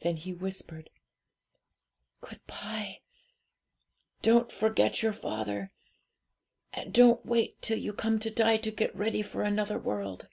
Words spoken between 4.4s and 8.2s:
forget your father; and don't wait till you come